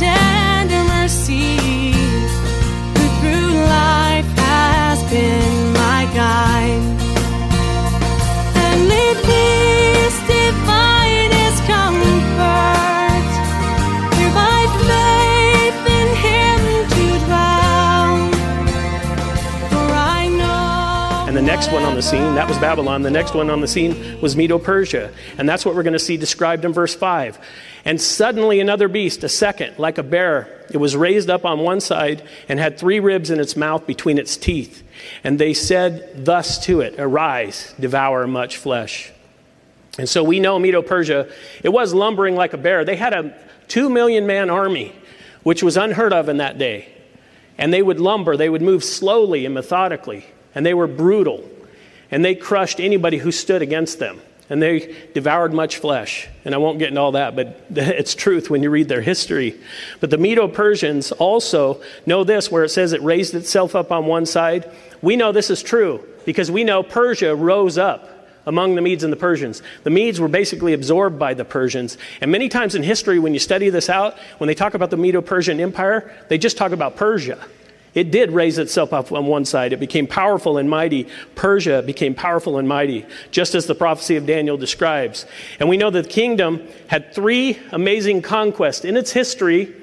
doubt 0.00 0.37
next 21.58 21.72
one 21.72 21.82
on 21.82 21.96
the 21.96 22.02
scene, 22.02 22.36
that 22.36 22.46
was 22.46 22.56
Babylon. 22.58 23.02
The 23.02 23.10
next 23.10 23.34
one 23.34 23.50
on 23.50 23.60
the 23.60 23.66
scene 23.66 24.20
was 24.20 24.36
Medo 24.36 24.60
Persia. 24.60 25.12
And 25.38 25.48
that's 25.48 25.66
what 25.66 25.74
we're 25.74 25.82
going 25.82 25.92
to 25.92 25.98
see 25.98 26.16
described 26.16 26.64
in 26.64 26.72
verse 26.72 26.94
5. 26.94 27.36
And 27.84 28.00
suddenly 28.00 28.60
another 28.60 28.86
beast, 28.86 29.24
a 29.24 29.28
second, 29.28 29.76
like 29.76 29.98
a 29.98 30.04
bear, 30.04 30.64
it 30.70 30.76
was 30.76 30.96
raised 30.96 31.28
up 31.28 31.44
on 31.44 31.58
one 31.58 31.80
side 31.80 32.22
and 32.48 32.60
had 32.60 32.78
three 32.78 33.00
ribs 33.00 33.28
in 33.30 33.40
its 33.40 33.56
mouth 33.56 33.88
between 33.88 34.18
its 34.18 34.36
teeth. 34.36 34.84
And 35.24 35.36
they 35.36 35.52
said 35.52 36.24
thus 36.24 36.64
to 36.66 36.80
it 36.80 36.94
Arise, 36.96 37.74
devour 37.80 38.28
much 38.28 38.56
flesh. 38.56 39.10
And 39.98 40.08
so 40.08 40.22
we 40.22 40.38
know 40.38 40.60
Medo 40.60 40.80
Persia, 40.80 41.28
it 41.64 41.70
was 41.70 41.92
lumbering 41.92 42.36
like 42.36 42.52
a 42.52 42.56
bear. 42.58 42.84
They 42.84 42.94
had 42.94 43.14
a 43.14 43.36
two 43.66 43.90
million 43.90 44.28
man 44.28 44.48
army, 44.48 44.94
which 45.42 45.64
was 45.64 45.76
unheard 45.76 46.12
of 46.12 46.28
in 46.28 46.36
that 46.36 46.56
day. 46.56 46.88
And 47.58 47.72
they 47.74 47.82
would 47.82 47.98
lumber, 47.98 48.36
they 48.36 48.48
would 48.48 48.62
move 48.62 48.84
slowly 48.84 49.44
and 49.44 49.52
methodically, 49.52 50.24
and 50.54 50.64
they 50.64 50.72
were 50.72 50.86
brutal. 50.86 51.44
And 52.10 52.24
they 52.24 52.34
crushed 52.34 52.80
anybody 52.80 53.18
who 53.18 53.32
stood 53.32 53.62
against 53.62 53.98
them. 53.98 54.20
And 54.50 54.62
they 54.62 54.96
devoured 55.12 55.52
much 55.52 55.76
flesh. 55.76 56.26
And 56.44 56.54
I 56.54 56.58
won't 56.58 56.78
get 56.78 56.88
into 56.88 57.00
all 57.00 57.12
that, 57.12 57.36
but 57.36 57.66
it's 57.70 58.14
truth 58.14 58.48
when 58.48 58.62
you 58.62 58.70
read 58.70 58.88
their 58.88 59.02
history. 59.02 59.60
But 60.00 60.10
the 60.10 60.16
Medo 60.16 60.48
Persians 60.48 61.12
also 61.12 61.82
know 62.06 62.24
this, 62.24 62.50
where 62.50 62.64
it 62.64 62.70
says 62.70 62.92
it 62.92 63.02
raised 63.02 63.34
itself 63.34 63.76
up 63.76 63.92
on 63.92 64.06
one 64.06 64.24
side. 64.24 64.70
We 65.02 65.16
know 65.16 65.32
this 65.32 65.50
is 65.50 65.62
true 65.62 66.02
because 66.24 66.50
we 66.50 66.64
know 66.64 66.82
Persia 66.82 67.34
rose 67.34 67.76
up 67.76 68.18
among 68.46 68.74
the 68.74 68.80
Medes 68.80 69.04
and 69.04 69.12
the 69.12 69.16
Persians. 69.16 69.62
The 69.84 69.90
Medes 69.90 70.18
were 70.18 70.28
basically 70.28 70.72
absorbed 70.72 71.18
by 71.18 71.34
the 71.34 71.44
Persians. 71.44 71.98
And 72.22 72.32
many 72.32 72.48
times 72.48 72.74
in 72.74 72.82
history, 72.82 73.18
when 73.18 73.34
you 73.34 73.38
study 73.38 73.68
this 73.68 73.90
out, 73.90 74.18
when 74.38 74.48
they 74.48 74.54
talk 74.54 74.72
about 74.72 74.88
the 74.88 74.96
Medo 74.96 75.20
Persian 75.20 75.60
Empire, 75.60 76.10
they 76.28 76.38
just 76.38 76.56
talk 76.56 76.72
about 76.72 76.96
Persia. 76.96 77.38
It 77.94 78.10
did 78.10 78.32
raise 78.32 78.58
itself 78.58 78.92
up 78.92 79.10
on 79.12 79.26
one 79.26 79.44
side. 79.44 79.72
It 79.72 79.80
became 79.80 80.06
powerful 80.06 80.58
and 80.58 80.68
mighty. 80.68 81.08
Persia 81.34 81.82
became 81.82 82.14
powerful 82.14 82.58
and 82.58 82.68
mighty, 82.68 83.06
just 83.30 83.54
as 83.54 83.66
the 83.66 83.74
prophecy 83.74 84.16
of 84.16 84.26
Daniel 84.26 84.56
describes. 84.56 85.26
And 85.58 85.68
we 85.68 85.76
know 85.76 85.90
that 85.90 86.04
the 86.04 86.08
kingdom 86.10 86.66
had 86.88 87.14
three 87.14 87.58
amazing 87.72 88.22
conquests. 88.22 88.84
In 88.84 88.96
its 88.96 89.12
history, 89.12 89.74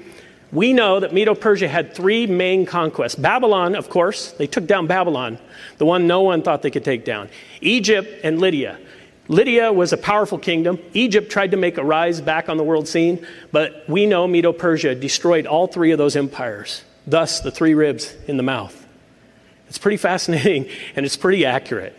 we 0.52 0.72
know 0.72 1.00
that 1.00 1.12
Medo 1.12 1.34
Persia 1.34 1.68
had 1.68 1.94
three 1.94 2.26
main 2.26 2.64
conquests. 2.64 3.16
Babylon, 3.16 3.74
of 3.74 3.90
course, 3.90 4.32
they 4.32 4.46
took 4.46 4.66
down 4.66 4.86
Babylon, 4.86 5.38
the 5.78 5.84
one 5.84 6.06
no 6.06 6.22
one 6.22 6.42
thought 6.42 6.62
they 6.62 6.70
could 6.70 6.84
take 6.84 7.04
down. 7.04 7.28
Egypt 7.60 8.20
and 8.22 8.38
Lydia. 8.40 8.78
Lydia 9.28 9.72
was 9.72 9.92
a 9.92 9.96
powerful 9.96 10.38
kingdom. 10.38 10.78
Egypt 10.94 11.30
tried 11.30 11.50
to 11.50 11.56
make 11.56 11.78
a 11.78 11.84
rise 11.84 12.20
back 12.20 12.48
on 12.48 12.56
the 12.56 12.62
world 12.62 12.86
scene, 12.86 13.26
but 13.50 13.84
we 13.88 14.06
know 14.06 14.26
Medo 14.28 14.52
Persia 14.52 14.94
destroyed 14.94 15.46
all 15.46 15.66
three 15.66 15.90
of 15.90 15.98
those 15.98 16.14
empires, 16.14 16.84
thus, 17.06 17.40
the 17.40 17.50
three 17.50 17.74
ribs 17.74 18.14
in 18.26 18.36
the 18.36 18.42
mouth. 18.42 18.86
It's 19.68 19.78
pretty 19.78 19.96
fascinating 19.96 20.68
and 20.96 21.06
it's 21.06 21.16
pretty 21.16 21.44
accurate 21.44 21.96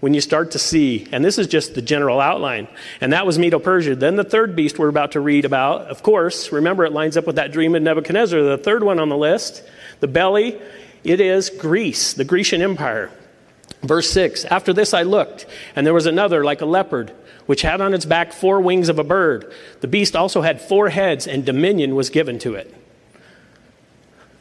when 0.00 0.14
you 0.14 0.20
start 0.20 0.52
to 0.52 0.58
see, 0.58 1.08
and 1.10 1.24
this 1.24 1.38
is 1.38 1.48
just 1.48 1.74
the 1.74 1.82
general 1.82 2.20
outline, 2.20 2.68
and 3.00 3.12
that 3.12 3.26
was 3.26 3.38
Medo 3.38 3.58
Persia. 3.58 3.96
Then 3.96 4.16
the 4.16 4.24
third 4.24 4.54
beast 4.54 4.78
we're 4.78 4.88
about 4.88 5.12
to 5.12 5.20
read 5.20 5.44
about, 5.44 5.86
of 5.88 6.02
course, 6.02 6.52
remember 6.52 6.84
it 6.84 6.92
lines 6.92 7.16
up 7.16 7.26
with 7.26 7.36
that 7.36 7.50
dream 7.50 7.74
of 7.74 7.82
Nebuchadnezzar. 7.82 8.40
The 8.40 8.58
third 8.58 8.84
one 8.84 9.00
on 9.00 9.08
the 9.08 9.16
list, 9.16 9.64
the 10.00 10.06
belly, 10.06 10.60
it 11.02 11.20
is 11.20 11.50
Greece, 11.50 12.12
the 12.12 12.24
Grecian 12.24 12.62
Empire. 12.62 13.10
Verse 13.82 14.10
6 14.10 14.44
After 14.44 14.72
this 14.72 14.94
I 14.94 15.02
looked, 15.02 15.46
and 15.74 15.84
there 15.84 15.94
was 15.94 16.06
another 16.06 16.44
like 16.44 16.60
a 16.60 16.66
leopard, 16.66 17.12
which 17.46 17.62
had 17.62 17.80
on 17.80 17.92
its 17.92 18.04
back 18.04 18.32
four 18.32 18.60
wings 18.60 18.88
of 18.88 18.98
a 18.98 19.04
bird. 19.04 19.52
The 19.80 19.88
beast 19.88 20.14
also 20.14 20.42
had 20.42 20.60
four 20.60 20.90
heads, 20.90 21.26
and 21.26 21.44
dominion 21.44 21.96
was 21.96 22.10
given 22.10 22.38
to 22.40 22.54
it. 22.54 22.72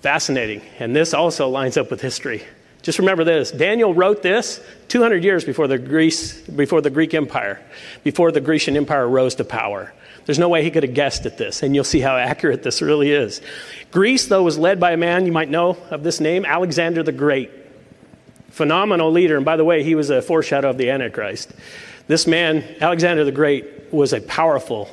Fascinating. 0.02 0.62
And 0.80 0.96
this 0.96 1.14
also 1.14 1.50
lines 1.50 1.78
up 1.78 1.90
with 1.90 2.02
history. 2.02 2.44
Just 2.82 3.00
remember 3.00 3.24
this 3.24 3.52
Daniel 3.52 3.94
wrote 3.94 4.22
this 4.22 4.62
200 4.88 5.24
years 5.24 5.44
before 5.44 5.68
the, 5.68 5.78
Greece, 5.78 6.40
before 6.42 6.82
the 6.82 6.90
Greek 6.90 7.14
Empire, 7.14 7.62
before 8.04 8.32
the 8.32 8.40
Grecian 8.40 8.78
Empire 8.78 9.08
rose 9.08 9.36
to 9.36 9.44
power. 9.44 9.92
There's 10.26 10.40
no 10.40 10.50
way 10.50 10.62
he 10.62 10.72
could 10.72 10.84
have 10.84 10.94
guessed 10.94 11.26
at 11.26 11.38
this, 11.38 11.64
and 11.64 11.74
you'll 11.74 11.86
see 11.86 12.02
how 12.02 12.18
accurate 12.18 12.62
this 12.62 12.82
really 12.82 13.12
is. 13.12 13.42
Greece, 13.92 14.28
though, 14.28 14.44
was 14.44 14.58
led 14.58 14.78
by 14.78 14.92
a 14.92 14.98
man 14.98 15.26
you 15.26 15.32
might 15.32 15.50
know 15.50 15.78
of 15.90 16.04
this 16.04 16.20
name, 16.20 16.46
Alexander 16.46 17.02
the 17.02 17.14
Great. 17.14 17.50
Phenomenal 18.50 19.10
leader, 19.10 19.38
and 19.38 19.46
by 19.46 19.56
the 19.56 19.64
way, 19.64 19.84
he 19.84 19.96
was 19.96 20.10
a 20.10 20.22
foreshadow 20.22 20.70
of 20.70 20.78
the 20.78 20.90
Antichrist. 20.90 21.54
This 22.08 22.28
man, 22.28 22.64
Alexander 22.82 23.24
the 23.24 23.32
Great, 23.32 23.94
was 23.94 24.12
a 24.12 24.20
powerful, 24.20 24.90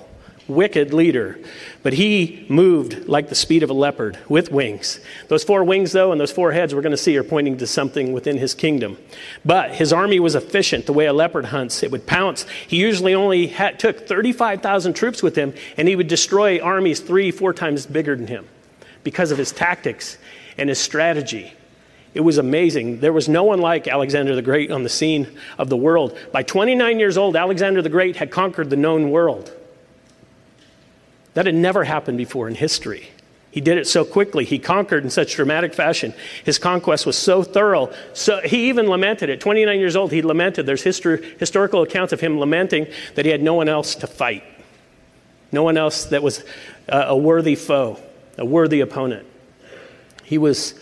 wicked 0.46 0.92
leader, 0.92 1.38
but 1.82 1.94
he 1.94 2.44
moved 2.48 3.08
like 3.08 3.28
the 3.28 3.34
speed 3.34 3.62
of 3.62 3.70
a 3.70 3.74
leopard 3.74 4.18
with 4.28 4.50
wings. 4.50 5.00
Those 5.28 5.44
four 5.44 5.64
wings, 5.64 5.92
though, 5.92 6.12
and 6.12 6.20
those 6.20 6.32
four 6.32 6.52
heads 6.52 6.74
we're 6.74 6.82
going 6.82 6.90
to 6.90 6.96
see 6.96 7.16
are 7.16 7.24
pointing 7.24 7.56
to 7.58 7.66
something 7.66 8.12
within 8.12 8.38
his 8.38 8.54
kingdom. 8.54 8.98
But 9.44 9.72
his 9.72 9.92
army 9.92 10.20
was 10.20 10.34
efficient 10.34 10.86
the 10.86 10.92
way 10.92 11.06
a 11.06 11.12
leopard 11.12 11.46
hunts. 11.46 11.82
It 11.82 11.90
would 11.90 12.06
pounce. 12.06 12.46
He 12.66 12.76
usually 12.76 13.14
only 13.14 13.46
had, 13.46 13.78
took 13.78 14.06
35,000 14.06 14.94
troops 14.94 15.22
with 15.22 15.36
him, 15.36 15.54
and 15.76 15.88
he 15.88 15.96
would 15.96 16.08
destroy 16.08 16.60
armies 16.60 17.00
three, 17.00 17.30
four 17.30 17.52
times 17.52 17.86
bigger 17.86 18.16
than 18.16 18.26
him 18.26 18.46
because 19.02 19.30
of 19.30 19.38
his 19.38 19.52
tactics 19.52 20.18
and 20.58 20.68
his 20.68 20.78
strategy. 20.78 21.52
It 22.14 22.20
was 22.20 22.38
amazing. 22.38 23.00
There 23.00 23.12
was 23.12 23.28
no 23.28 23.42
one 23.42 23.60
like 23.60 23.88
Alexander 23.88 24.36
the 24.36 24.42
Great 24.42 24.70
on 24.70 24.84
the 24.84 24.88
scene 24.88 25.26
of 25.58 25.68
the 25.68 25.76
world. 25.76 26.16
By 26.32 26.44
29 26.44 27.00
years 27.00 27.18
old, 27.18 27.34
Alexander 27.34 27.82
the 27.82 27.88
Great 27.88 28.16
had 28.16 28.30
conquered 28.30 28.70
the 28.70 28.76
known 28.76 29.10
world. 29.10 29.52
That 31.34 31.46
had 31.46 31.54
never 31.54 31.84
happened 31.84 32.18
before 32.18 32.48
in 32.48 32.54
history. 32.54 33.10
He 33.54 33.60
did 33.60 33.78
it 33.78 33.86
so 33.86 34.04
quickly. 34.04 34.44
He 34.44 34.58
conquered 34.58 35.04
in 35.04 35.10
such 35.10 35.36
dramatic 35.36 35.74
fashion. 35.74 36.12
His 36.42 36.58
conquest 36.58 37.06
was 37.06 37.16
so 37.16 37.44
thorough. 37.44 37.92
So 38.12 38.40
he 38.40 38.68
even 38.68 38.88
lamented 38.88 39.30
it. 39.30 39.40
29 39.40 39.78
years 39.78 39.94
old, 39.94 40.10
he 40.10 40.22
lamented. 40.22 40.66
There's 40.66 40.82
history, 40.82 41.36
historical 41.38 41.82
accounts 41.82 42.12
of 42.12 42.20
him 42.20 42.40
lamenting 42.40 42.88
that 43.14 43.24
he 43.24 43.30
had 43.30 43.42
no 43.42 43.54
one 43.54 43.68
else 43.68 43.94
to 43.96 44.08
fight, 44.08 44.42
no 45.52 45.62
one 45.62 45.76
else 45.76 46.06
that 46.06 46.20
was 46.20 46.42
a, 46.88 46.98
a 46.98 47.16
worthy 47.16 47.54
foe, 47.54 48.00
a 48.38 48.44
worthy 48.44 48.80
opponent. 48.80 49.24
He 50.24 50.36
was 50.36 50.74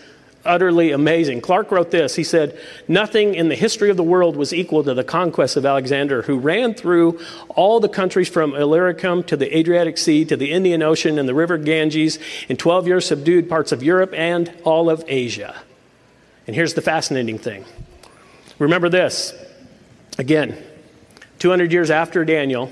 utterly 0.45 0.91
amazing. 0.91 1.41
Clarke 1.41 1.71
wrote 1.71 1.91
this. 1.91 2.15
He 2.15 2.23
said, 2.23 2.57
Nothing 2.87 3.35
in 3.35 3.49
the 3.49 3.55
history 3.55 3.89
of 3.89 3.97
the 3.97 4.03
world 4.03 4.35
was 4.35 4.53
equal 4.53 4.83
to 4.83 4.93
the 4.93 5.03
conquest 5.03 5.55
of 5.55 5.65
Alexander, 5.65 6.23
who 6.23 6.37
ran 6.37 6.73
through 6.73 7.19
all 7.49 7.79
the 7.79 7.89
countries 7.89 8.29
from 8.29 8.55
Illyricum 8.55 9.23
to 9.23 9.37
the 9.37 9.57
Adriatic 9.57 9.97
Sea 9.97 10.25
to 10.25 10.37
the 10.37 10.51
Indian 10.51 10.81
Ocean 10.81 11.17
and 11.17 11.27
the 11.27 11.33
river 11.33 11.57
Ganges. 11.57 12.19
In 12.49 12.57
12 12.57 12.87
years, 12.87 13.07
subdued 13.07 13.49
parts 13.49 13.71
of 13.71 13.83
Europe 13.83 14.13
and 14.13 14.53
all 14.63 14.89
of 14.89 15.03
Asia. 15.07 15.55
And 16.47 16.55
here's 16.55 16.73
the 16.73 16.81
fascinating 16.81 17.37
thing 17.37 17.65
remember 18.59 18.89
this 18.89 19.33
again, 20.17 20.57
200 21.39 21.71
years 21.71 21.89
after 21.89 22.25
Daniel. 22.25 22.71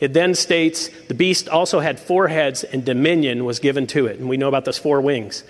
It 0.00 0.14
then 0.14 0.34
states 0.34 0.88
the 1.08 1.14
beast 1.14 1.46
also 1.46 1.80
had 1.80 2.00
four 2.00 2.28
heads 2.28 2.64
and 2.64 2.82
dominion 2.84 3.44
was 3.44 3.58
given 3.58 3.86
to 3.88 4.06
it. 4.06 4.18
And 4.18 4.30
we 4.30 4.38
know 4.38 4.48
about 4.48 4.64
those 4.64 4.78
four 4.78 5.02
wings. 5.02 5.44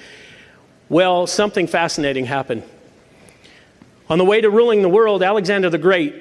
Well, 0.91 1.29
something 1.29 1.69
fascinating 1.69 2.27
happened. 2.27 2.65
On 4.09 4.19
the 4.19 4.25
way 4.25 4.41
to 4.41 4.51
ruling 4.51 4.83
the 4.83 4.89
world, 4.89 5.23
Alexander 5.23 5.71
the 5.71 5.79
Great, 5.79 6.17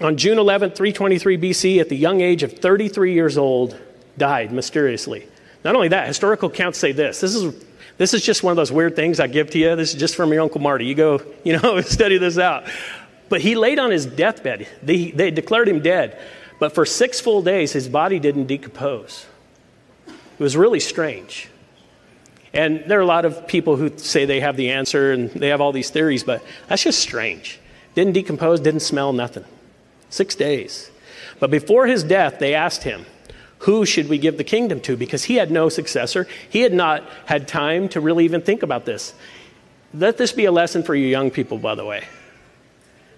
on 0.00 0.16
June 0.16 0.38
11, 0.38 0.70
323 0.70 1.38
BC, 1.38 1.80
at 1.80 1.88
the 1.88 1.96
young 1.96 2.20
age 2.20 2.44
of 2.44 2.52
33 2.52 3.14
years 3.14 3.36
old, 3.36 3.76
died 4.16 4.52
mysteriously. 4.52 5.26
Not 5.64 5.74
only 5.74 5.88
that, 5.88 6.06
historical 6.06 6.50
accounts 6.50 6.78
say 6.78 6.92
this. 6.92 7.20
This 7.20 7.34
is, 7.34 7.64
this 7.98 8.14
is 8.14 8.22
just 8.22 8.44
one 8.44 8.52
of 8.52 8.56
those 8.56 8.70
weird 8.70 8.94
things 8.94 9.18
I 9.18 9.26
give 9.26 9.50
to 9.50 9.58
you. 9.58 9.74
This 9.74 9.92
is 9.92 9.98
just 9.98 10.14
from 10.14 10.32
your 10.32 10.42
Uncle 10.42 10.60
Marty. 10.60 10.86
You 10.86 10.94
go, 10.94 11.20
you 11.44 11.58
know, 11.58 11.80
study 11.80 12.16
this 12.16 12.38
out. 12.38 12.64
But 13.28 13.40
he 13.40 13.56
laid 13.56 13.80
on 13.80 13.90
his 13.90 14.06
deathbed. 14.06 14.68
They, 14.84 15.10
they 15.10 15.32
declared 15.32 15.66
him 15.66 15.82
dead. 15.82 16.16
But 16.60 16.76
for 16.76 16.86
six 16.86 17.20
full 17.20 17.42
days, 17.42 17.72
his 17.72 17.88
body 17.88 18.20
didn't 18.20 18.46
decompose. 18.46 19.26
It 20.06 20.38
was 20.38 20.56
really 20.56 20.78
strange. 20.78 21.48
And 22.54 22.84
there 22.86 22.98
are 22.98 23.02
a 23.02 23.06
lot 23.06 23.24
of 23.24 23.46
people 23.46 23.76
who 23.76 23.96
say 23.96 24.24
they 24.24 24.40
have 24.40 24.56
the 24.56 24.70
answer 24.70 25.12
and 25.12 25.30
they 25.30 25.48
have 25.48 25.60
all 25.60 25.72
these 25.72 25.90
theories, 25.90 26.22
but 26.22 26.42
that's 26.68 26.82
just 26.82 27.00
strange. 27.00 27.58
Didn't 27.94 28.12
decompose, 28.12 28.60
didn't 28.60 28.80
smell, 28.80 29.12
nothing. 29.12 29.44
Six 30.10 30.34
days. 30.34 30.90
But 31.40 31.50
before 31.50 31.86
his 31.86 32.04
death, 32.04 32.38
they 32.38 32.54
asked 32.54 32.82
him, 32.82 33.06
Who 33.60 33.86
should 33.86 34.08
we 34.08 34.18
give 34.18 34.36
the 34.36 34.44
kingdom 34.44 34.80
to? 34.82 34.96
Because 34.96 35.24
he 35.24 35.36
had 35.36 35.50
no 35.50 35.68
successor. 35.68 36.26
He 36.50 36.60
had 36.60 36.74
not 36.74 37.04
had 37.24 37.48
time 37.48 37.88
to 37.90 38.00
really 38.00 38.24
even 38.24 38.42
think 38.42 38.62
about 38.62 38.84
this. 38.84 39.14
Let 39.94 40.18
this 40.18 40.32
be 40.32 40.44
a 40.44 40.52
lesson 40.52 40.82
for 40.82 40.94
you 40.94 41.06
young 41.06 41.30
people, 41.30 41.58
by 41.58 41.74
the 41.74 41.84
way. 41.84 42.04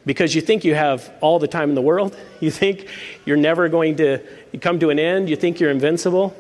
Because 0.07 0.35
you 0.35 0.41
think 0.41 0.65
you 0.65 0.75
have 0.75 1.13
all 1.21 1.39
the 1.39 1.49
time 1.49 1.71
in 1.71 1.75
the 1.75 1.83
world. 1.83 2.17
You 2.41 2.51
think 2.51 2.89
you're 3.25 3.39
never 3.39 3.71
going 3.71 3.97
to 3.97 4.19
come 4.61 4.79
to 4.81 4.91
an 4.91 4.99
end. 4.99 5.31
You 5.31 5.37
think 5.37 5.61
you're 5.61 5.71
invincible. 5.71 6.37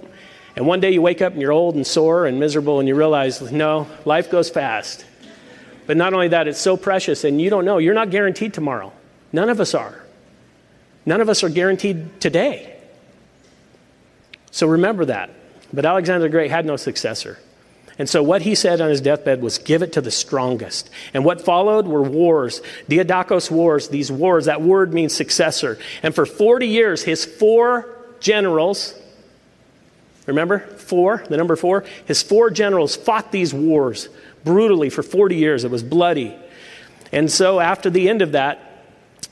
And 0.56 0.66
one 0.66 0.80
day 0.80 0.92
you 0.92 1.02
wake 1.02 1.20
up 1.20 1.32
and 1.32 1.42
you're 1.42 1.52
old 1.52 1.74
and 1.74 1.86
sore 1.86 2.26
and 2.26 2.38
miserable 2.38 2.78
and 2.78 2.88
you 2.88 2.94
realize, 2.94 3.40
no, 3.50 3.88
life 4.04 4.30
goes 4.30 4.50
fast. 4.50 5.04
But 5.86 5.96
not 5.96 6.14
only 6.14 6.28
that, 6.28 6.48
it's 6.48 6.60
so 6.60 6.76
precious 6.76 7.24
and 7.24 7.40
you 7.40 7.50
don't 7.50 7.64
know. 7.64 7.78
You're 7.78 7.94
not 7.94 8.10
guaranteed 8.10 8.54
tomorrow. 8.54 8.92
None 9.32 9.48
of 9.48 9.60
us 9.60 9.74
are. 9.74 10.00
None 11.04 11.20
of 11.20 11.28
us 11.28 11.42
are 11.42 11.48
guaranteed 11.48 12.20
today. 12.20 12.76
So 14.50 14.68
remember 14.68 15.04
that. 15.06 15.30
But 15.72 15.84
Alexander 15.84 16.22
the 16.22 16.28
Great 16.30 16.50
had 16.50 16.64
no 16.64 16.76
successor. 16.76 17.38
And 17.98 18.08
so 18.08 18.22
what 18.22 18.42
he 18.42 18.54
said 18.54 18.80
on 18.80 18.90
his 18.90 19.00
deathbed 19.00 19.40
was, 19.42 19.58
give 19.58 19.82
it 19.82 19.92
to 19.92 20.00
the 20.00 20.10
strongest. 20.10 20.90
And 21.12 21.24
what 21.24 21.40
followed 21.40 21.86
were 21.86 22.02
wars, 22.02 22.60
Diadochos 22.88 23.50
wars, 23.50 23.88
these 23.88 24.10
wars. 24.10 24.46
That 24.46 24.62
word 24.62 24.92
means 24.92 25.14
successor. 25.14 25.78
And 26.02 26.14
for 26.14 26.26
40 26.26 26.66
years, 26.66 27.02
his 27.02 27.24
four 27.24 27.88
generals, 28.20 28.94
remember, 30.26 30.60
four, 30.60 31.24
the 31.28 31.36
number 31.36 31.56
four, 31.56 31.84
his 32.06 32.22
four 32.22 32.50
generals 32.50 32.96
fought 32.96 33.32
these 33.32 33.52
wars 33.52 34.08
brutally 34.44 34.90
for 34.90 35.02
40 35.02 35.36
years. 35.36 35.64
It 35.64 35.70
was 35.70 35.82
bloody. 35.82 36.36
And 37.12 37.30
so 37.30 37.60
after 37.60 37.90
the 37.90 38.08
end 38.08 38.22
of 38.22 38.32
that, 38.32 38.84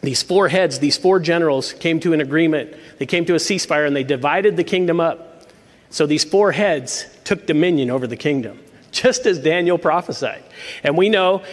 these 0.02 0.22
four 0.22 0.48
heads, 0.48 0.78
these 0.80 0.96
four 0.96 1.20
generals 1.20 1.72
came 1.74 2.00
to 2.00 2.12
an 2.12 2.20
agreement. 2.20 2.74
They 2.98 3.06
came 3.06 3.24
to 3.26 3.34
a 3.34 3.38
ceasefire 3.38 3.86
and 3.86 3.94
they 3.94 4.04
divided 4.04 4.56
the 4.56 4.64
kingdom 4.64 5.00
up. 5.00 5.46
So 5.90 6.06
these 6.06 6.24
four 6.24 6.52
heads 6.52 7.06
took 7.24 7.46
dominion 7.46 7.90
over 7.90 8.06
the 8.06 8.16
kingdom, 8.16 8.58
just 8.90 9.26
as 9.26 9.38
Daniel 9.38 9.78
prophesied. 9.78 10.42
And 10.82 10.96
we 10.96 11.08
know 11.08 11.44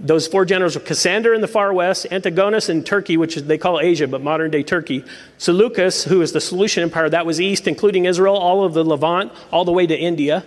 those 0.00 0.26
four 0.26 0.44
generals 0.44 0.74
were 0.74 0.80
Cassander 0.80 1.34
in 1.34 1.40
the 1.40 1.48
far 1.48 1.72
west, 1.72 2.06
Antigonus 2.10 2.68
in 2.68 2.82
Turkey, 2.82 3.16
which 3.16 3.36
they 3.36 3.58
call 3.58 3.80
Asia, 3.80 4.08
but 4.08 4.22
modern 4.22 4.50
day 4.50 4.62
Turkey, 4.62 5.04
Seleucus, 5.38 6.04
who 6.04 6.20
is 6.20 6.32
the 6.32 6.40
Seleucian 6.40 6.82
Empire, 6.82 7.08
that 7.08 7.26
was 7.26 7.40
east, 7.40 7.68
including 7.68 8.04
Israel, 8.04 8.36
all 8.36 8.64
of 8.64 8.74
the 8.74 8.84
Levant, 8.84 9.32
all 9.52 9.64
the 9.64 9.72
way 9.72 9.86
to 9.86 9.96
India. 9.96 10.44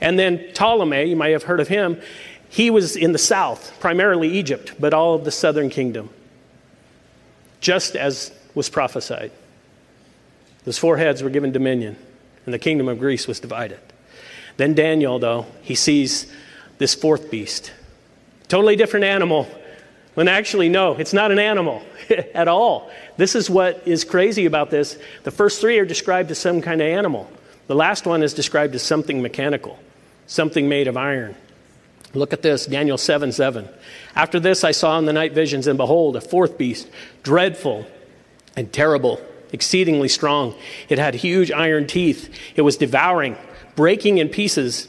And 0.00 0.18
then 0.18 0.38
Ptolemy, 0.54 1.04
you 1.04 1.16
might 1.16 1.30
have 1.30 1.44
heard 1.44 1.60
of 1.60 1.68
him, 1.68 2.00
he 2.48 2.68
was 2.68 2.96
in 2.96 3.12
the 3.12 3.18
south, 3.18 3.78
primarily 3.80 4.28
Egypt, 4.28 4.74
but 4.78 4.92
all 4.92 5.14
of 5.14 5.24
the 5.24 5.30
southern 5.30 5.70
kingdom, 5.70 6.10
just 7.60 7.96
as 7.96 8.32
was 8.54 8.68
prophesied. 8.68 9.30
Those 10.64 10.76
four 10.76 10.96
heads 10.96 11.22
were 11.22 11.30
given 11.30 11.52
dominion, 11.52 11.96
and 12.44 12.52
the 12.52 12.58
kingdom 12.58 12.88
of 12.88 12.98
Greece 12.98 13.26
was 13.26 13.40
divided. 13.40 13.80
Then 14.56 14.74
Daniel, 14.74 15.18
though, 15.18 15.46
he 15.62 15.74
sees 15.74 16.30
this 16.78 16.94
fourth 16.94 17.30
beast. 17.30 17.72
Totally 18.50 18.74
different 18.74 19.04
animal. 19.04 19.48
When 20.14 20.26
actually, 20.26 20.68
no, 20.68 20.94
it's 20.96 21.12
not 21.12 21.30
an 21.30 21.38
animal 21.38 21.82
at 22.34 22.48
all. 22.48 22.90
This 23.16 23.36
is 23.36 23.48
what 23.48 23.82
is 23.86 24.04
crazy 24.04 24.44
about 24.44 24.70
this. 24.70 24.98
The 25.22 25.30
first 25.30 25.60
three 25.60 25.78
are 25.78 25.84
described 25.84 26.32
as 26.32 26.38
some 26.38 26.60
kind 26.60 26.82
of 26.82 26.86
animal, 26.88 27.30
the 27.68 27.76
last 27.76 28.04
one 28.04 28.24
is 28.24 28.34
described 28.34 28.74
as 28.74 28.82
something 28.82 29.22
mechanical, 29.22 29.78
something 30.26 30.68
made 30.68 30.88
of 30.88 30.96
iron. 30.96 31.36
Look 32.12 32.32
at 32.32 32.42
this, 32.42 32.66
Daniel 32.66 32.98
7 32.98 33.30
7. 33.30 33.68
After 34.16 34.40
this, 34.40 34.64
I 34.64 34.72
saw 34.72 34.98
in 34.98 35.04
the 35.04 35.12
night 35.12 35.32
visions, 35.32 35.68
and 35.68 35.78
behold, 35.78 36.16
a 36.16 36.20
fourth 36.20 36.58
beast, 36.58 36.88
dreadful 37.22 37.86
and 38.56 38.72
terrible, 38.72 39.20
exceedingly 39.52 40.08
strong. 40.08 40.56
It 40.88 40.98
had 40.98 41.14
huge 41.14 41.52
iron 41.52 41.86
teeth. 41.86 42.34
It 42.56 42.62
was 42.62 42.76
devouring, 42.76 43.36
breaking 43.76 44.18
in 44.18 44.28
pieces, 44.28 44.88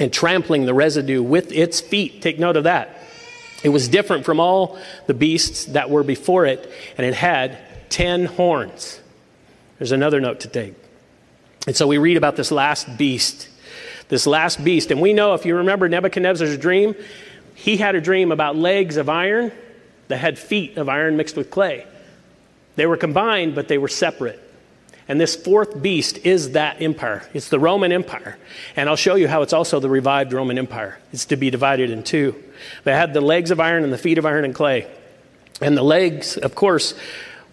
and 0.00 0.12
trampling 0.12 0.66
the 0.66 0.74
residue 0.74 1.22
with 1.22 1.52
its 1.52 1.80
feet. 1.80 2.22
Take 2.22 2.38
note 2.38 2.56
of 2.56 2.64
that. 2.64 2.96
It 3.64 3.70
was 3.70 3.88
different 3.88 4.24
from 4.24 4.38
all 4.38 4.78
the 5.06 5.14
beasts 5.14 5.66
that 5.66 5.90
were 5.90 6.04
before 6.04 6.46
it, 6.46 6.70
and 6.96 7.06
it 7.06 7.14
had 7.14 7.58
ten 7.90 8.24
horns. 8.24 9.00
There's 9.78 9.92
another 9.92 10.20
note 10.20 10.40
to 10.40 10.48
take. 10.48 10.74
And 11.66 11.76
so 11.76 11.86
we 11.86 11.98
read 11.98 12.16
about 12.16 12.36
this 12.36 12.50
last 12.50 12.96
beast 12.96 13.48
this 14.08 14.26
last 14.26 14.62
beast. 14.62 14.90
And 14.90 15.00
we 15.00 15.12
know, 15.12 15.34
if 15.34 15.46
you 15.46 15.56
remember 15.56 15.88
Nebuchadnezzar's 15.88 16.58
dream, 16.58 16.94
he 17.54 17.76
had 17.76 17.94
a 17.94 18.00
dream 18.00 18.32
about 18.32 18.56
legs 18.56 18.96
of 18.96 19.08
iron 19.08 19.52
that 20.08 20.18
had 20.18 20.38
feet 20.38 20.76
of 20.76 20.88
iron 20.88 21.16
mixed 21.16 21.36
with 21.36 21.50
clay. 21.50 21.86
They 22.76 22.86
were 22.86 22.96
combined, 22.96 23.54
but 23.54 23.68
they 23.68 23.78
were 23.78 23.88
separate. 23.88 24.40
And 25.08 25.18
this 25.18 25.34
fourth 25.34 25.80
beast 25.80 26.18
is 26.18 26.52
that 26.52 26.82
empire. 26.82 27.26
It's 27.32 27.48
the 27.48 27.58
Roman 27.58 27.92
Empire. 27.92 28.36
And 28.76 28.88
I'll 28.90 28.96
show 28.96 29.14
you 29.14 29.26
how 29.26 29.40
it's 29.40 29.54
also 29.54 29.80
the 29.80 29.88
revived 29.88 30.34
Roman 30.34 30.58
Empire. 30.58 30.98
It's 31.12 31.24
to 31.26 31.36
be 31.36 31.50
divided 31.50 31.90
in 31.90 32.02
two. 32.02 32.34
They 32.84 32.92
had 32.92 33.14
the 33.14 33.22
legs 33.22 33.50
of 33.50 33.58
iron 33.58 33.84
and 33.84 33.92
the 33.92 33.98
feet 33.98 34.18
of 34.18 34.26
iron 34.26 34.44
and 34.44 34.54
clay. 34.54 34.86
And 35.62 35.76
the 35.76 35.82
legs, 35.82 36.36
of 36.36 36.54
course, 36.54 36.94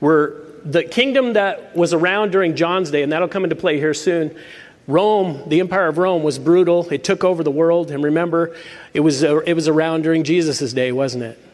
were 0.02 0.44
the 0.66 0.84
kingdom 0.84 1.34
that 1.34 1.76
was 1.76 1.94
around 1.94 2.32
during 2.32 2.56
John's 2.56 2.92
day, 2.92 3.04
and 3.04 3.12
that'll 3.12 3.28
come 3.28 3.44
into 3.44 3.56
play 3.56 3.78
here 3.78 3.94
soon. 3.94 4.36
Rome, 4.88 5.42
the 5.48 5.62
Empire 5.62 5.88
of 5.88 5.98
Rome, 5.98 6.24
was 6.24 6.38
brutal. 6.38 6.88
It 6.90 7.04
took 7.04 7.24
over 7.24 7.44
the 7.44 7.52
world. 7.52 7.90
And 7.90 8.04
remember, 8.04 8.56
it 8.94 9.00
was, 9.00 9.24
uh, 9.24 9.38
it 9.40 9.54
was 9.54 9.68
around 9.68 10.04
during 10.04 10.24
Jesus' 10.24 10.74
day, 10.74 10.92
wasn't 10.92 11.24
it? 11.24 11.45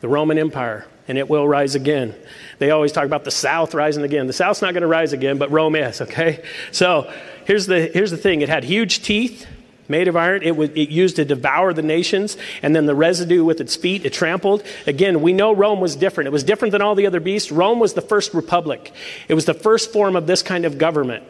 The 0.00 0.08
Roman 0.08 0.38
Empire. 0.38 0.86
And 1.08 1.18
it 1.18 1.28
will 1.28 1.46
rise 1.48 1.74
again. 1.74 2.14
They 2.58 2.70
always 2.70 2.92
talk 2.92 3.04
about 3.04 3.24
the 3.24 3.30
South 3.30 3.74
rising 3.74 4.04
again. 4.04 4.26
The 4.26 4.32
South's 4.32 4.62
not 4.62 4.74
going 4.74 4.82
to 4.82 4.86
rise 4.86 5.12
again, 5.12 5.38
but 5.38 5.50
Rome 5.50 5.74
is, 5.74 6.00
okay? 6.00 6.44
So 6.70 7.12
here's 7.46 7.66
the, 7.66 7.86
here's 7.86 8.12
the 8.12 8.16
thing 8.16 8.42
it 8.42 8.48
had 8.48 8.62
huge 8.62 9.02
teeth 9.02 9.46
made 9.88 10.06
of 10.06 10.14
iron. 10.14 10.44
It, 10.44 10.56
was, 10.56 10.70
it 10.70 10.90
used 10.90 11.16
to 11.16 11.24
devour 11.24 11.72
the 11.72 11.82
nations, 11.82 12.36
and 12.62 12.76
then 12.76 12.86
the 12.86 12.94
residue 12.94 13.44
with 13.44 13.60
its 13.60 13.74
feet, 13.74 14.06
it 14.06 14.12
trampled. 14.12 14.62
Again, 14.86 15.20
we 15.20 15.32
know 15.32 15.52
Rome 15.52 15.80
was 15.80 15.96
different. 15.96 16.28
It 16.28 16.32
was 16.32 16.44
different 16.44 16.70
than 16.70 16.80
all 16.80 16.94
the 16.94 17.06
other 17.08 17.18
beasts. 17.18 17.50
Rome 17.50 17.80
was 17.80 17.94
the 17.94 18.02
first 18.02 18.32
republic, 18.32 18.92
it 19.26 19.34
was 19.34 19.46
the 19.46 19.54
first 19.54 19.92
form 19.92 20.14
of 20.14 20.28
this 20.28 20.42
kind 20.44 20.64
of 20.64 20.78
government 20.78 21.24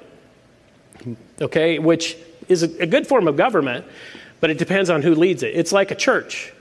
okay, 1.40 1.78
which 1.78 2.16
is 2.48 2.62
a, 2.62 2.82
a 2.82 2.86
good 2.86 3.06
form 3.06 3.28
of 3.28 3.36
government, 3.36 3.84
but 4.40 4.50
it 4.50 4.58
depends 4.58 4.90
on 4.90 5.02
who 5.02 5.14
leads 5.14 5.42
it. 5.42 5.54
It's 5.54 5.72
like 5.72 5.90
a 5.90 5.94
church. 5.94 6.52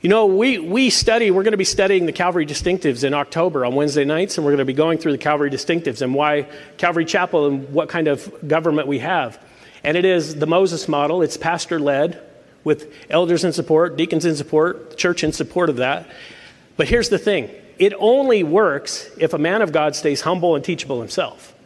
You 0.00 0.08
know, 0.08 0.26
we, 0.26 0.60
we 0.60 0.90
study, 0.90 1.32
we're 1.32 1.42
going 1.42 1.52
to 1.52 1.58
be 1.58 1.64
studying 1.64 2.06
the 2.06 2.12
Calvary 2.12 2.46
distinctives 2.46 3.02
in 3.02 3.14
October 3.14 3.64
on 3.64 3.74
Wednesday 3.74 4.04
nights, 4.04 4.38
and 4.38 4.44
we're 4.44 4.52
going 4.52 4.58
to 4.58 4.64
be 4.64 4.72
going 4.72 4.98
through 4.98 5.10
the 5.10 5.18
Calvary 5.18 5.50
distinctives 5.50 6.02
and 6.02 6.14
why 6.14 6.46
Calvary 6.76 7.04
Chapel 7.04 7.46
and 7.46 7.70
what 7.70 7.88
kind 7.88 8.06
of 8.06 8.32
government 8.46 8.86
we 8.86 9.00
have. 9.00 9.44
And 9.82 9.96
it 9.96 10.04
is 10.04 10.36
the 10.36 10.46
Moses 10.46 10.86
model, 10.86 11.20
it's 11.20 11.36
pastor 11.36 11.80
led 11.80 12.22
with 12.62 12.94
elders 13.10 13.42
in 13.42 13.52
support, 13.52 13.96
deacons 13.96 14.24
in 14.24 14.36
support, 14.36 14.96
church 14.96 15.24
in 15.24 15.32
support 15.32 15.68
of 15.68 15.76
that. 15.76 16.08
But 16.76 16.86
here's 16.86 17.08
the 17.08 17.18
thing 17.18 17.50
it 17.76 17.92
only 17.98 18.44
works 18.44 19.10
if 19.18 19.34
a 19.34 19.38
man 19.38 19.62
of 19.62 19.72
God 19.72 19.96
stays 19.96 20.20
humble 20.20 20.54
and 20.54 20.64
teachable 20.64 21.00
himself. 21.00 21.56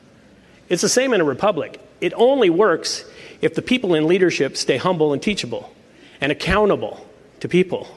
It's 0.70 0.80
the 0.80 0.88
same 0.88 1.12
in 1.12 1.20
a 1.20 1.24
republic. 1.24 1.78
It 2.00 2.14
only 2.16 2.48
works 2.48 3.04
if 3.42 3.54
the 3.54 3.62
people 3.62 3.94
in 3.94 4.06
leadership 4.06 4.56
stay 4.56 4.78
humble 4.78 5.12
and 5.12 5.20
teachable 5.20 5.70
and 6.18 6.32
accountable 6.32 7.06
to 7.40 7.48
people 7.48 7.88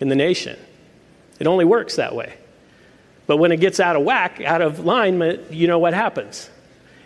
in 0.00 0.08
the 0.08 0.16
nation. 0.16 0.58
It 1.38 1.46
only 1.46 1.64
works 1.64 1.96
that 1.96 2.14
way. 2.14 2.34
But 3.26 3.36
when 3.36 3.52
it 3.52 3.60
gets 3.60 3.78
out 3.78 3.94
of 3.94 4.02
whack, 4.02 4.40
out 4.40 4.62
of 4.62 4.80
line, 4.80 5.20
you 5.50 5.66
know 5.66 5.78
what 5.78 5.94
happens. 5.94 6.48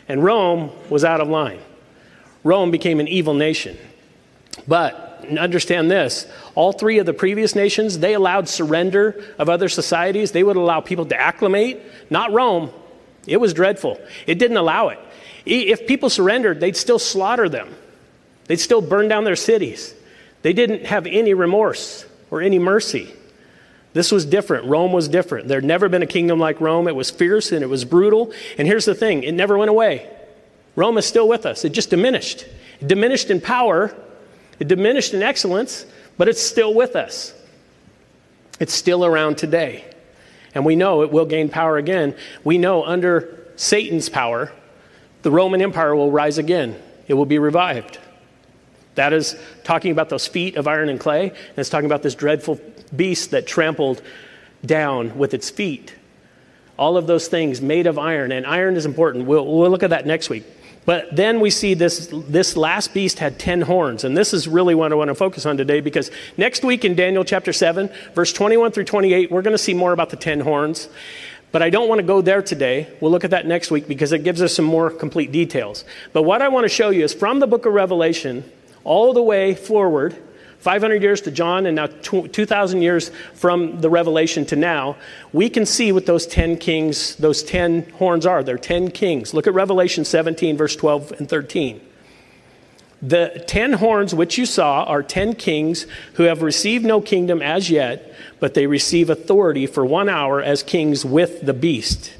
And 0.08 0.22
Rome 0.22 0.70
was 0.88 1.04
out 1.04 1.20
of 1.20 1.28
line. 1.28 1.61
Rome 2.44 2.70
became 2.70 3.00
an 3.00 3.08
evil 3.08 3.34
nation. 3.34 3.76
But 4.66 5.26
understand 5.38 5.90
this 5.90 6.26
all 6.54 6.72
three 6.72 6.99
of 6.99 7.06
the 7.06 7.14
previous 7.14 7.54
nations, 7.54 7.99
they 7.99 8.14
allowed 8.14 8.49
surrender 8.49 9.22
of 9.38 9.49
other 9.49 9.68
societies. 9.68 10.32
They 10.32 10.42
would 10.42 10.56
allow 10.56 10.80
people 10.80 11.06
to 11.06 11.20
acclimate. 11.20 11.80
Not 12.11 12.32
Rome, 12.32 12.70
it 13.26 13.38
was 13.38 13.54
dreadful. 13.54 14.00
It 14.26 14.38
didn't 14.38 14.56
allow 14.56 14.88
it. 14.88 14.99
If 15.44 15.87
people 15.87 16.11
surrendered, 16.11 16.61
they'd 16.61 16.76
still 16.76 16.99
slaughter 16.99 17.49
them, 17.49 17.75
they'd 18.46 18.56
still 18.56 18.80
burn 18.80 19.08
down 19.08 19.25
their 19.25 19.37
cities. 19.37 19.94
They 20.42 20.52
didn't 20.52 20.87
have 20.87 21.06
any 21.06 21.34
remorse 21.34 22.04
or 22.33 22.41
any 22.41 22.59
mercy. 22.59 23.15
This 23.93 24.11
was 24.11 24.25
different. 24.25 24.65
Rome 24.65 24.91
was 24.91 25.07
different. 25.07 25.49
There'd 25.49 25.65
never 25.65 25.91
been 25.91 26.03
a 26.03 26.07
kingdom 26.07 26.41
like 26.41 26.61
Rome. 26.62 26.89
It 26.89 26.97
was 26.97 27.11
fierce 27.11 27.53
and 27.53 27.62
it 27.62 27.67
was 27.69 27.85
brutal. 27.85 28.33
And 28.57 28.67
here's 28.67 28.87
the 28.87 28.95
thing 28.95 29.23
it 29.23 29.33
never 29.33 29.57
went 29.57 29.69
away. 29.69 30.11
Rome 30.75 30.97
is 30.97 31.05
still 31.05 31.29
with 31.29 31.45
us. 31.45 31.65
It 31.67 31.71
just 31.75 31.91
diminished. 31.91 32.47
It 32.81 32.89
diminished 32.89 33.31
in 33.31 33.41
power, 33.41 33.95
it 34.59 34.67
diminished 34.67 35.12
in 35.12 35.23
excellence, 35.23 35.85
but 36.17 36.27
it's 36.27 36.43
still 36.43 36.73
with 36.73 36.97
us. 36.97 37.35
It's 38.59 38.73
still 38.73 39.05
around 39.05 39.37
today. 39.37 39.85
And 40.55 40.65
we 40.65 40.75
know 40.75 41.03
it 41.03 41.12
will 41.12 41.27
gain 41.27 41.51
power 41.51 41.77
again. 41.77 42.17
We 42.45 42.57
know 42.57 42.83
under 42.83 43.47
Satan's 43.57 44.09
power, 44.09 44.53
the 45.21 45.31
Roman 45.31 45.61
Empire 45.61 45.95
will 45.95 46.11
rise 46.11 46.39
again. 46.39 46.81
it 47.09 47.15
will 47.15 47.27
be 47.27 47.39
revived. 47.39 47.99
That 48.94 49.12
is 49.12 49.37
talking 49.64 49.90
about 49.90 50.08
those 50.08 50.26
feet 50.26 50.56
of 50.56 50.68
iron 50.68 50.88
and 50.88 51.00
clay, 51.00 51.28
and 51.28 51.58
it's 51.58 51.70
talking 51.70 51.87
about 51.87 52.02
this 52.02 52.14
dreadful 52.14 52.61
beast 52.94 53.30
that 53.30 53.46
trampled 53.46 54.02
down 54.64 55.16
with 55.16 55.34
its 55.34 55.50
feet. 55.50 55.94
All 56.78 56.96
of 56.96 57.06
those 57.06 57.28
things 57.28 57.61
made 57.61 57.87
of 57.87 57.99
iron, 57.99 58.32
and 58.32 58.46
iron 58.46 58.76
is 58.76 58.87
important. 58.87 59.26
We'll, 59.26 59.46
we'll 59.46 59.70
look 59.70 59.82
at 59.82 59.90
that 59.90 60.06
next 60.06 60.30
week. 60.30 60.44
But 60.84 61.14
then 61.14 61.38
we 61.38 61.50
see 61.50 61.75
this, 61.75 62.08
this 62.11 62.56
last 62.56 62.92
beast 62.92 63.20
had 63.20 63.38
10 63.38 63.62
horns. 63.62 64.02
And 64.02 64.16
this 64.16 64.34
is 64.34 64.49
really 64.49 64.75
what 64.75 64.90
I 64.90 64.96
want 64.96 65.08
to 65.08 65.14
focus 65.14 65.46
on 65.46 65.56
today 65.56 65.80
because 65.80 66.11
next 66.37 66.64
week 66.64 66.84
in 66.84 66.96
Daniel 66.96 67.25
chapter 67.25 67.52
7, 67.52 67.88
verse 68.14 68.32
21 68.32 68.72
through 68.72 68.84
28, 68.84 69.30
we're 69.30 69.42
going 69.42 69.54
to 69.54 69.58
see 69.58 69.75
more 69.75 69.92
about 69.92 70.11
the 70.11 70.16
10 70.16 70.40
horns. 70.40 70.88
But 71.52 71.62
I 71.62 71.70
don't 71.70 71.88
want 71.88 72.00
to 72.00 72.06
go 72.06 72.20
there 72.20 72.42
today. 72.42 72.88
We'll 73.00 73.12
look 73.12 73.25
at 73.25 73.30
that 73.30 73.46
next 73.46 73.70
week 73.70 73.87
because 73.87 74.11
it 74.11 74.25
gives 74.25 74.42
us 74.42 74.54
some 74.54 74.64
more 74.64 74.90
complete 74.90 75.30
details. 75.30 75.84
But 76.12 76.22
what 76.22 76.42
I 76.42 76.49
want 76.49 76.64
to 76.64 76.68
show 76.68 76.90
you 76.90 77.04
is 77.04 77.14
from 77.14 77.38
the 77.38 77.46
book 77.46 77.64
of 77.64 77.75
Revelation 77.75 78.42
all 78.85 79.12
the 79.12 79.23
way 79.23 79.55
forward 79.55 80.17
500 80.62 81.03
years 81.03 81.21
to 81.23 81.33
John 81.33 81.67
and 81.67 81.75
now 81.75 81.89
2,000 81.89 82.83
years 82.83 83.11
from 83.35 83.81
the 83.81 83.91
revelation 83.91 84.47
to 84.47 84.55
now, 84.55 84.97
we 85.33 85.51
can 85.51 85.67
see 85.67 85.91
what 85.91 86.07
those 86.07 86.25
10 86.25 86.57
kings, 86.59 87.17
those 87.17 87.43
10 87.43 87.91
horns 87.91 88.27
are. 88.27 88.45
They're 88.45 88.59
10 88.59 88.93
kings. 88.93 89.35
Look 89.35 89.49
at 89.49 89.55
Revelation 89.55 90.05
17, 90.05 90.57
verse 90.57 90.77
12 90.77 91.15
and 91.19 91.29
13. 91.29 91.81
The 93.03 93.43
10 93.49 93.73
horns 93.73 94.15
which 94.15 94.39
you 94.39 94.47
saw 94.47 94.85
are 94.85 95.03
10 95.03 95.35
kings 95.35 95.89
who 96.15 96.23
have 96.25 96.43
received 96.43 96.85
no 96.85 97.01
kingdom 97.01 97.43
as 97.43 97.69
yet, 97.69 98.15
but 98.39 98.55
they 98.55 98.69
receive 98.69 99.11
authority 99.11 99.67
for 99.67 99.85
one 99.85 100.09
hour 100.09 100.41
as 100.41 100.62
kings 100.62 101.05
with 101.05 101.45
the 101.45 101.55
beast. 101.55 102.15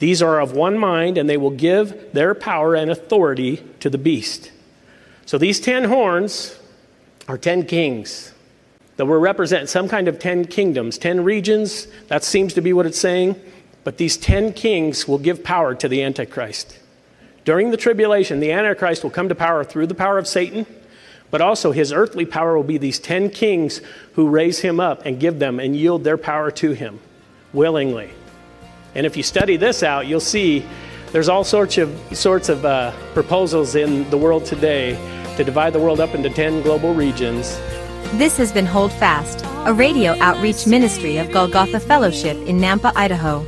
These 0.00 0.20
are 0.20 0.38
of 0.38 0.52
one 0.52 0.78
mind, 0.78 1.16
and 1.16 1.30
they 1.30 1.38
will 1.38 1.48
give 1.48 2.12
their 2.12 2.34
power 2.34 2.74
and 2.74 2.90
authority 2.90 3.64
to 3.80 3.88
the 3.88 3.96
beast. 3.96 4.50
So 5.30 5.38
these 5.38 5.60
10 5.60 5.84
horns 5.84 6.58
are 7.28 7.38
10 7.38 7.66
kings 7.66 8.34
that 8.96 9.06
will 9.06 9.20
represent 9.20 9.68
some 9.68 9.88
kind 9.88 10.08
of 10.08 10.18
10 10.18 10.46
kingdoms, 10.46 10.98
10 10.98 11.22
regions. 11.22 11.86
That 12.08 12.24
seems 12.24 12.52
to 12.54 12.60
be 12.60 12.72
what 12.72 12.84
it's 12.84 12.98
saying. 12.98 13.40
But 13.84 13.96
these 13.96 14.16
10 14.16 14.54
kings 14.54 15.06
will 15.06 15.18
give 15.18 15.44
power 15.44 15.72
to 15.76 15.86
the 15.86 16.02
Antichrist. 16.02 16.80
During 17.44 17.70
the 17.70 17.76
tribulation, 17.76 18.40
the 18.40 18.50
Antichrist 18.50 19.04
will 19.04 19.10
come 19.10 19.28
to 19.28 19.36
power 19.36 19.62
through 19.62 19.86
the 19.86 19.94
power 19.94 20.18
of 20.18 20.26
Satan, 20.26 20.66
but 21.30 21.40
also 21.40 21.70
his 21.70 21.92
earthly 21.92 22.26
power 22.26 22.56
will 22.56 22.64
be 22.64 22.78
these 22.78 22.98
10 22.98 23.30
kings 23.30 23.82
who 24.14 24.28
raise 24.28 24.58
him 24.58 24.80
up 24.80 25.06
and 25.06 25.20
give 25.20 25.38
them 25.38 25.60
and 25.60 25.76
yield 25.76 26.02
their 26.02 26.18
power 26.18 26.50
to 26.50 26.72
him 26.72 26.98
willingly. 27.52 28.10
And 28.96 29.06
if 29.06 29.16
you 29.16 29.22
study 29.22 29.56
this 29.56 29.84
out, 29.84 30.08
you'll 30.08 30.18
see 30.18 30.66
there's 31.12 31.28
all 31.28 31.44
sorts 31.44 31.78
of, 31.78 31.96
sorts 32.18 32.48
of 32.48 32.64
uh, 32.64 32.90
proposals 33.14 33.76
in 33.76 34.10
the 34.10 34.18
world 34.18 34.44
today 34.44 34.98
to 35.36 35.44
divide 35.44 35.72
the 35.72 35.78
world 35.78 36.00
up 36.00 36.14
into 36.14 36.30
10 36.30 36.62
global 36.62 36.94
regions. 36.94 37.56
This 38.14 38.36
has 38.38 38.52
been 38.52 38.66
Hold 38.66 38.92
Fast, 38.92 39.44
a 39.66 39.72
radio 39.72 40.16
outreach 40.18 40.66
ministry 40.66 41.18
of 41.18 41.30
Golgotha 41.30 41.80
Fellowship 41.80 42.36
in 42.46 42.58
Nampa, 42.58 42.92
Idaho. 42.96 43.44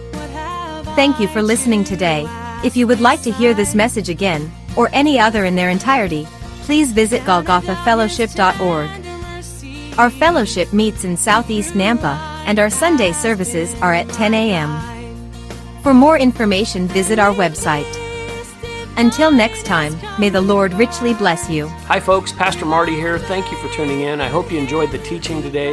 Thank 0.94 1.18
you 1.18 1.26
for 1.28 1.42
listening 1.42 1.84
today. 1.84 2.26
If 2.64 2.76
you 2.76 2.86
would 2.86 3.00
like 3.00 3.22
to 3.22 3.32
hear 3.32 3.54
this 3.54 3.74
message 3.74 4.08
again, 4.08 4.52
or 4.76 4.88
any 4.92 5.18
other 5.18 5.44
in 5.44 5.56
their 5.56 5.70
entirety, 5.70 6.26
please 6.62 6.92
visit 6.92 7.22
golgothafellowship.org. 7.22 9.98
Our 9.98 10.10
fellowship 10.10 10.72
meets 10.72 11.04
in 11.04 11.16
Southeast 11.16 11.74
Nampa, 11.74 12.16
and 12.46 12.58
our 12.58 12.70
Sunday 12.70 13.12
services 13.12 13.74
are 13.82 13.92
at 13.92 14.08
10 14.10 14.34
a.m. 14.34 14.80
For 15.82 15.92
more 15.92 16.18
information, 16.18 16.86
visit 16.86 17.18
our 17.18 17.34
website. 17.34 18.11
Until 18.98 19.30
next 19.30 19.64
time, 19.64 19.96
may 20.20 20.28
the 20.28 20.40
Lord 20.40 20.74
richly 20.74 21.14
bless 21.14 21.48
you. 21.48 21.68
Hi, 21.86 21.98
folks. 21.98 22.30
Pastor 22.30 22.66
Marty 22.66 22.94
here. 22.94 23.18
Thank 23.18 23.50
you 23.50 23.56
for 23.56 23.68
tuning 23.74 24.02
in. 24.02 24.20
I 24.20 24.28
hope 24.28 24.52
you 24.52 24.58
enjoyed 24.58 24.90
the 24.90 24.98
teaching 24.98 25.40
today. 25.40 25.70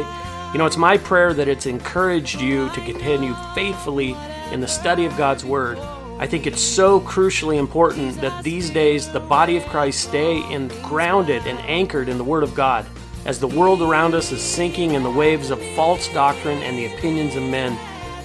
You 0.52 0.58
know, 0.58 0.64
it's 0.64 0.78
my 0.78 0.96
prayer 0.96 1.34
that 1.34 1.46
it's 1.46 1.66
encouraged 1.66 2.40
you 2.40 2.70
to 2.70 2.80
continue 2.80 3.34
faithfully 3.54 4.16
in 4.52 4.60
the 4.60 4.66
study 4.66 5.04
of 5.04 5.16
God's 5.18 5.44
Word. 5.44 5.78
I 6.18 6.26
think 6.26 6.46
it's 6.46 6.62
so 6.62 6.98
crucially 7.00 7.58
important 7.58 8.18
that 8.22 8.42
these 8.42 8.70
days 8.70 9.12
the 9.12 9.20
body 9.20 9.58
of 9.58 9.66
Christ 9.66 10.00
stay 10.00 10.38
in, 10.50 10.68
grounded 10.82 11.46
and 11.46 11.58
anchored 11.60 12.08
in 12.08 12.16
the 12.16 12.24
Word 12.24 12.42
of 12.42 12.54
God. 12.54 12.86
As 13.26 13.38
the 13.38 13.48
world 13.48 13.82
around 13.82 14.14
us 14.14 14.32
is 14.32 14.40
sinking 14.40 14.92
in 14.92 15.02
the 15.02 15.10
waves 15.10 15.50
of 15.50 15.62
false 15.76 16.10
doctrine 16.14 16.62
and 16.62 16.76
the 16.76 16.94
opinions 16.94 17.36
of 17.36 17.42
men, 17.42 17.78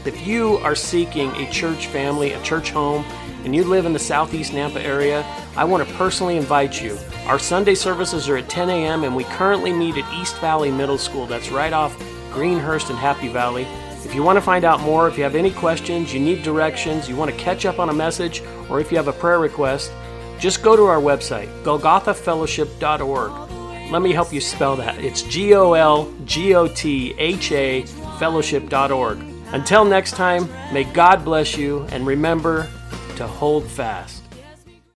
if 0.05 0.25
you 0.25 0.57
are 0.57 0.75
seeking 0.75 1.31
a 1.31 1.51
church 1.51 1.87
family, 1.87 2.31
a 2.31 2.41
church 2.43 2.71
home, 2.71 3.03
and 3.45 3.55
you 3.55 3.63
live 3.63 3.85
in 3.85 3.93
the 3.93 3.99
southeast 3.99 4.51
Nampa 4.51 4.83
area, 4.83 5.23
I 5.55 5.63
want 5.63 5.87
to 5.87 5.93
personally 5.95 6.35
invite 6.35 6.81
you. 6.81 6.97
Our 7.27 7.39
Sunday 7.39 7.75
services 7.75 8.27
are 8.27 8.37
at 8.37 8.49
10 8.49 8.69
a.m., 8.69 9.03
and 9.03 9.15
we 9.15 9.23
currently 9.23 9.71
meet 9.71 9.95
at 9.95 10.13
East 10.19 10.37
Valley 10.39 10.71
Middle 10.71 10.97
School. 10.97 11.27
That's 11.27 11.51
right 11.51 11.71
off 11.71 11.97
Greenhurst 12.31 12.89
and 12.89 12.97
Happy 12.97 13.27
Valley. 13.27 13.67
If 14.03 14.13
you 14.13 14.23
want 14.23 14.37
to 14.37 14.41
find 14.41 14.65
out 14.65 14.81
more, 14.81 15.07
if 15.07 15.17
you 15.17 15.23
have 15.23 15.35
any 15.35 15.51
questions, 15.51 16.13
you 16.13 16.19
need 16.19 16.43
directions, 16.43 17.07
you 17.07 17.15
want 17.15 17.31
to 17.31 17.37
catch 17.37 17.65
up 17.65 17.79
on 17.79 17.89
a 17.89 17.93
message, 17.93 18.41
or 18.69 18.79
if 18.79 18.91
you 18.91 18.97
have 18.97 19.07
a 19.07 19.13
prayer 19.13 19.39
request, 19.39 19.91
just 20.39 20.61
go 20.61 20.75
to 20.75 20.83
our 20.83 20.99
website, 20.99 21.47
golgothafellowship.org. 21.63 23.91
Let 23.91 24.01
me 24.01 24.11
help 24.11 24.33
you 24.33 24.41
spell 24.41 24.75
that. 24.77 24.97
It's 24.97 25.21
G 25.21 25.53
O 25.53 25.73
L 25.73 26.11
G 26.25 26.55
O 26.55 26.67
T 26.67 27.13
H 27.17 27.51
A 27.51 27.83
fellowship.org. 28.19 29.19
Until 29.53 29.85
next 29.85 30.13
time, 30.13 30.49
may 30.73 30.83
God 30.83 31.23
bless 31.23 31.55
you, 31.55 31.83
and 31.91 32.05
remember, 32.05 32.67
to 33.15 33.27
hold 33.27 33.65
fast. 33.65 34.14